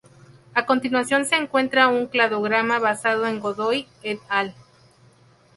A 0.55 0.65
continuación 0.65 1.25
se 1.27 1.35
encuentra 1.35 1.87
un 1.87 2.07
cladograma 2.07 2.79
basado 2.79 3.27
en 3.27 3.39
Godoy 3.39 3.87
"et 4.01 4.19
al. 4.29 4.55